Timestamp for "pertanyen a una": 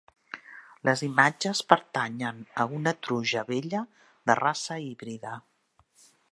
1.73-2.95